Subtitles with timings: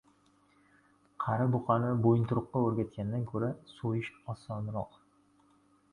[1.25, 4.99] •Qari buqani bo‘yinturuqqa o‘rgatgandan ko‘ra so‘yish osonroq.